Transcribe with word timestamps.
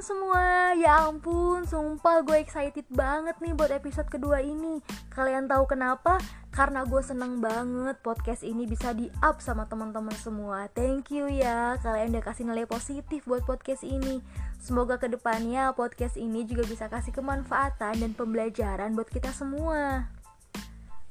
teman-teman 0.00 0.16
semua. 0.16 0.72
Ya 0.80 0.94
ampun, 1.04 1.60
sumpah 1.68 2.24
gue 2.24 2.40
excited 2.40 2.88
banget 2.88 3.36
nih 3.44 3.52
buat 3.52 3.68
episode 3.68 4.08
kedua 4.08 4.40
ini. 4.40 4.80
Kalian 5.12 5.44
tahu 5.44 5.68
kenapa? 5.68 6.16
Karena 6.50 6.88
gue 6.88 7.02
seneng 7.04 7.44
banget 7.44 8.00
podcast 8.00 8.40
ini 8.40 8.64
bisa 8.64 8.96
di-up 8.96 9.44
sama 9.44 9.68
teman-teman 9.68 10.16
semua. 10.16 10.72
Thank 10.72 11.12
you 11.12 11.28
ya, 11.28 11.76
kalian 11.84 12.16
udah 12.16 12.24
kasih 12.24 12.48
nilai 12.48 12.64
positif 12.64 13.28
buat 13.28 13.44
podcast 13.44 13.84
ini. 13.84 14.24
Semoga 14.56 14.96
ke 14.96 15.12
depannya 15.12 15.76
podcast 15.76 16.16
ini 16.16 16.48
juga 16.48 16.64
bisa 16.64 16.88
kasih 16.88 17.12
kemanfaatan 17.12 18.00
dan 18.00 18.12
pembelajaran 18.16 18.96
buat 18.96 19.08
kita 19.12 19.36
semua 19.36 20.08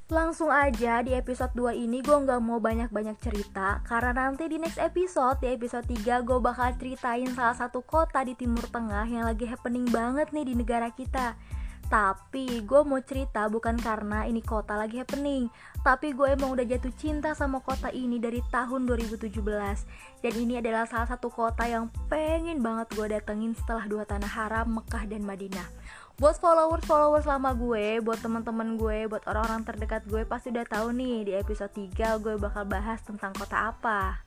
Langsung 0.10 0.50
aja 0.50 1.05
di 1.05 1.14
episode 1.14 1.54
2 1.54 1.86
ini 1.86 2.02
gue 2.02 2.18
nggak 2.18 2.42
mau 2.42 2.57
banyak-banyak 2.57 3.21
cerita 3.21 3.86
Karena 3.86 4.25
nanti 4.25 4.50
di 4.50 4.57
next 4.57 4.82
episode, 4.82 5.38
di 5.38 5.54
episode 5.54 5.86
3 5.86 6.25
gue 6.25 6.39
bakal 6.42 6.74
ceritain 6.82 7.29
salah 7.38 7.54
satu 7.54 7.86
kota 7.86 8.25
di 8.25 8.34
Timur 8.34 8.65
Tengah 8.74 9.06
yang 9.06 9.29
lagi 9.29 9.46
happening 9.46 9.86
banget 9.93 10.34
nih 10.34 10.50
di 10.50 10.57
negara 10.57 10.89
kita 10.89 11.37
Tapi 11.89 12.61
gue 12.70 12.82
mau 12.86 13.02
cerita 13.02 13.50
bukan 13.50 13.74
karena 13.82 14.29
ini 14.29 14.46
kota 14.46 14.78
lagi 14.78 15.02
happening 15.02 15.50
Tapi 15.82 16.14
gue 16.14 16.38
emang 16.38 16.54
udah 16.54 16.62
jatuh 16.62 16.93
cinta 16.93 17.34
sama 17.34 17.65
kota 17.65 17.89
ini 17.89 18.21
dari 18.21 18.46
tahun 18.54 18.86
2017 18.86 19.34
Dan 20.21 20.34
ini 20.38 20.62
adalah 20.62 20.86
salah 20.86 21.10
satu 21.10 21.34
kota 21.34 21.65
yang 21.65 21.89
pengen 22.06 22.62
banget 22.62 22.93
gue 22.93 23.10
datengin 23.10 23.57
setelah 23.57 23.89
dua 23.89 24.06
tanah 24.06 24.29
haram 24.29 24.70
Mekah 24.70 25.10
dan 25.10 25.25
Madinah. 25.25 25.65
Buat 26.21 26.38
followers 26.38 26.86
followers 26.86 27.25
lama 27.25 27.57
gue 27.57 27.98
buat 28.06 28.21
teman-teman 28.21 28.78
gue 28.78 29.10
buat 29.10 29.26
orang-orang 29.26 29.65
terdekat 29.65 30.06
gue 30.06 30.21
pasti 30.29 30.54
udah 30.54 30.70
tahu 30.70 30.93
nih 30.93 31.26
di 31.26 31.34
episode 31.34 31.74
3 31.74 32.22
gue 32.22 32.38
bakal 32.38 32.70
bahas 32.70 33.02
tentang 33.02 33.34
kota 33.34 33.73
apa. 33.73 34.22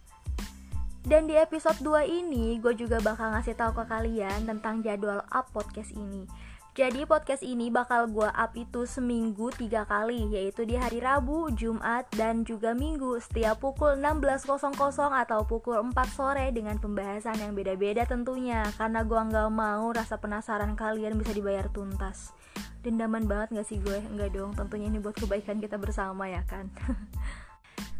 Dan 1.07 1.31
di 1.31 1.39
episode 1.39 1.79
2 1.79 2.11
ini 2.11 2.59
gue 2.59 2.75
juga 2.75 2.99
bakal 2.99 3.31
ngasih 3.39 3.55
tahu 3.55 3.79
ke 3.79 3.85
kalian 3.87 4.51
tentang 4.51 4.83
jadwal 4.83 5.23
up 5.31 5.47
podcast 5.55 5.95
ini 5.95 6.27
jadi 6.73 7.05
podcast 7.05 7.45
ini 7.45 7.69
bakal 7.69 8.09
gue 8.09 8.33
up 8.33 8.57
itu 8.57 8.89
seminggu 8.89 9.53
tiga 9.53 9.85
kali 9.85 10.25
Yaitu 10.33 10.65
di 10.65 10.81
hari 10.81 11.05
Rabu, 11.05 11.53
Jumat, 11.53 12.09
dan 12.17 12.49
juga 12.49 12.73
Minggu 12.73 13.21
Setiap 13.21 13.61
pukul 13.61 14.01
16.00 14.01 14.73
atau 14.97 15.45
pukul 15.45 15.85
4 15.93 15.93
sore 16.09 16.49
Dengan 16.49 16.81
pembahasan 16.81 17.37
yang 17.45 17.53
beda-beda 17.53 18.09
tentunya 18.09 18.65
Karena 18.81 19.05
gue 19.05 19.21
nggak 19.21 19.53
mau 19.53 19.93
rasa 19.93 20.17
penasaran 20.17 20.73
kalian 20.73 21.21
bisa 21.21 21.37
dibayar 21.37 21.69
tuntas 21.69 22.33
Dendaman 22.81 23.29
banget 23.29 23.61
gak 23.61 23.69
sih 23.69 23.77
gue? 23.77 24.01
Enggak 24.09 24.33
dong, 24.33 24.57
tentunya 24.57 24.89
ini 24.89 24.97
buat 24.97 25.13
kebaikan 25.21 25.61
kita 25.61 25.77
bersama 25.77 26.33
ya 26.33 26.41
kan 26.49 26.73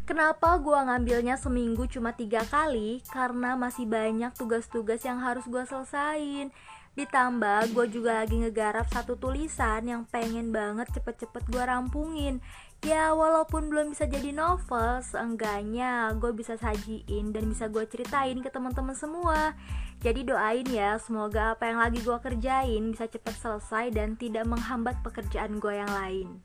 Kenapa 0.03 0.59
gue 0.59 0.75
ngambilnya 0.75 1.39
seminggu 1.39 1.87
cuma 1.87 2.11
tiga 2.11 2.43
kali? 2.43 2.99
Karena 3.07 3.55
masih 3.55 3.87
banyak 3.87 4.35
tugas-tugas 4.35 4.99
yang 5.07 5.23
harus 5.23 5.47
gue 5.47 5.63
selesain. 5.63 6.51
Ditambah 6.99 7.71
gue 7.71 7.87
juga 7.87 8.19
lagi 8.19 8.35
ngegarap 8.35 8.91
satu 8.91 9.15
tulisan 9.15 9.87
yang 9.87 10.03
pengen 10.11 10.51
banget 10.51 10.91
cepet-cepet 10.91 11.47
gue 11.47 11.63
rampungin. 11.63 12.43
Ya 12.83 13.15
walaupun 13.15 13.71
belum 13.71 13.95
bisa 13.95 14.03
jadi 14.03 14.35
novel, 14.35 14.99
seenggaknya 15.07 16.11
gue 16.19 16.35
bisa 16.35 16.59
sajiin 16.59 17.31
dan 17.31 17.47
bisa 17.47 17.71
gue 17.71 17.87
ceritain 17.87 18.43
ke 18.43 18.51
teman-teman 18.51 18.99
semua. 18.99 19.55
Jadi 20.03 20.27
doain 20.27 20.67
ya, 20.67 20.99
semoga 20.99 21.55
apa 21.55 21.71
yang 21.71 21.79
lagi 21.79 22.03
gue 22.03 22.17
kerjain 22.19 22.91
bisa 22.91 23.07
cepet 23.07 23.39
selesai 23.39 23.95
dan 23.95 24.19
tidak 24.19 24.43
menghambat 24.51 24.99
pekerjaan 24.99 25.63
gue 25.63 25.79
yang 25.79 25.87
lain 25.95 26.43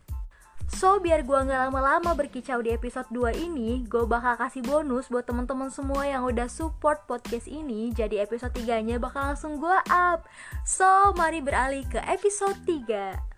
So 0.69 1.01
biar 1.01 1.25
gue 1.25 1.41
nggak 1.49 1.73
lama-lama 1.73 2.13
berkicau 2.13 2.61
di 2.61 2.77
episode 2.77 3.09
2 3.09 3.41
ini 3.41 3.89
Gue 3.89 4.05
bakal 4.05 4.37
kasih 4.37 4.61
bonus 4.61 5.09
buat 5.09 5.25
temen-temen 5.25 5.73
semua 5.73 6.05
yang 6.05 6.29
udah 6.29 6.47
support 6.47 7.09
podcast 7.09 7.49
ini. 7.49 7.89
Jadi 7.97 8.21
episode 8.21 8.53
3 8.53 8.85
nya 8.85 9.01
bakal 9.01 9.33
langsung 9.33 9.57
gue 9.57 9.79
up. 9.89 10.29
So 10.69 11.17
mari 11.17 11.41
beralih 11.41 11.89
ke 11.89 11.99
episode 12.05 12.61
3 12.69 13.38